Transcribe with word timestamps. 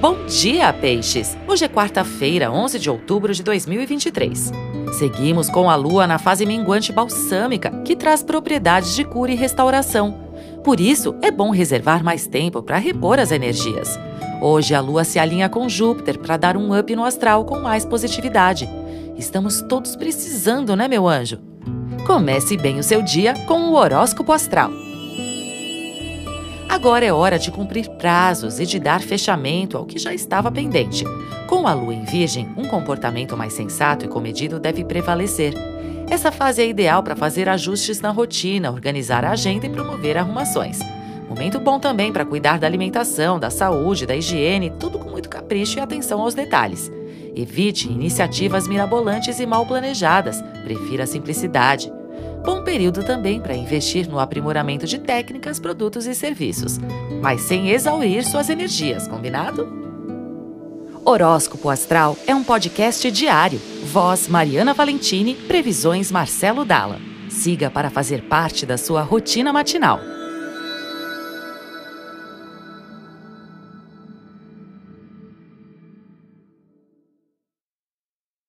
Bom 0.00 0.24
dia, 0.24 0.72
peixes! 0.72 1.36
Hoje 1.46 1.66
é 1.66 1.68
quarta-feira, 1.68 2.50
11 2.50 2.78
de 2.78 2.88
outubro 2.88 3.34
de 3.34 3.42
2023. 3.42 4.50
Seguimos 4.94 5.50
com 5.50 5.68
a 5.68 5.76
lua 5.76 6.06
na 6.06 6.18
fase 6.18 6.46
minguante 6.46 6.90
balsâmica, 6.90 7.70
que 7.84 7.94
traz 7.94 8.22
propriedades 8.22 8.94
de 8.94 9.04
cura 9.04 9.30
e 9.30 9.34
restauração. 9.34 10.18
Por 10.64 10.80
isso, 10.80 11.14
é 11.20 11.30
bom 11.30 11.50
reservar 11.50 12.02
mais 12.02 12.26
tempo 12.26 12.62
para 12.62 12.78
repor 12.78 13.18
as 13.18 13.30
energias. 13.30 14.00
Hoje 14.40 14.74
a 14.74 14.80
lua 14.80 15.04
se 15.04 15.18
alinha 15.18 15.50
com 15.50 15.68
Júpiter 15.68 16.18
para 16.18 16.38
dar 16.38 16.56
um 16.56 16.74
up 16.78 16.96
no 16.96 17.04
astral 17.04 17.44
com 17.44 17.60
mais 17.60 17.84
positividade. 17.84 18.66
Estamos 19.18 19.60
todos 19.60 19.96
precisando, 19.96 20.74
né, 20.74 20.88
meu 20.88 21.06
anjo? 21.06 21.40
Comece 22.06 22.56
bem 22.56 22.78
o 22.78 22.82
seu 22.82 23.02
dia 23.02 23.34
com 23.46 23.64
o 23.64 23.74
horóscopo 23.74 24.32
astral. 24.32 24.70
Agora 26.70 27.04
é 27.04 27.12
hora 27.12 27.36
de 27.36 27.50
cumprir 27.50 27.88
prazos 27.98 28.60
e 28.60 28.64
de 28.64 28.78
dar 28.78 29.00
fechamento 29.00 29.76
ao 29.76 29.84
que 29.84 29.98
já 29.98 30.14
estava 30.14 30.52
pendente. 30.52 31.04
Com 31.48 31.66
a 31.66 31.74
lua 31.74 31.92
em 31.92 32.04
Virgem, 32.04 32.48
um 32.56 32.64
comportamento 32.64 33.36
mais 33.36 33.52
sensato 33.52 34.04
e 34.04 34.08
comedido 34.08 34.60
deve 34.60 34.84
prevalecer. 34.84 35.52
Essa 36.08 36.30
fase 36.30 36.62
é 36.62 36.68
ideal 36.68 37.02
para 37.02 37.16
fazer 37.16 37.48
ajustes 37.48 38.00
na 38.00 38.10
rotina, 38.10 38.70
organizar 38.70 39.24
a 39.24 39.32
agenda 39.32 39.66
e 39.66 39.68
promover 39.68 40.16
arrumações. 40.16 40.78
Momento 41.28 41.58
bom 41.58 41.80
também 41.80 42.12
para 42.12 42.24
cuidar 42.24 42.60
da 42.60 42.68
alimentação, 42.68 43.36
da 43.36 43.50
saúde, 43.50 44.06
da 44.06 44.14
higiene, 44.14 44.72
tudo 44.78 44.96
com 44.96 45.10
muito 45.10 45.28
capricho 45.28 45.78
e 45.78 45.80
atenção 45.80 46.20
aos 46.20 46.34
detalhes. 46.34 46.90
Evite 47.34 47.88
iniciativas 47.88 48.68
mirabolantes 48.68 49.40
e 49.40 49.46
mal 49.46 49.66
planejadas, 49.66 50.40
prefira 50.62 51.02
a 51.02 51.06
simplicidade. 51.06 51.92
Bom 52.44 52.64
período 52.64 53.04
também 53.04 53.40
para 53.40 53.54
investir 53.54 54.08
no 54.08 54.18
aprimoramento 54.18 54.86
de 54.86 54.98
técnicas, 54.98 55.58
produtos 55.58 56.06
e 56.06 56.14
serviços, 56.14 56.78
mas 57.20 57.42
sem 57.42 57.70
exaurir 57.70 58.24
suas 58.24 58.48
energias, 58.48 59.06
combinado? 59.06 59.68
Horóscopo 61.04 61.68
Astral 61.68 62.16
é 62.26 62.34
um 62.34 62.44
podcast 62.44 63.10
diário. 63.10 63.60
Voz 63.84 64.28
Mariana 64.28 64.72
Valentini, 64.72 65.34
previsões 65.34 66.10
Marcelo 66.10 66.64
Dalla. 66.64 67.00
Siga 67.28 67.70
para 67.70 67.90
fazer 67.90 68.22
parte 68.22 68.64
da 68.64 68.76
sua 68.76 69.02
rotina 69.02 69.52
matinal. 69.52 70.00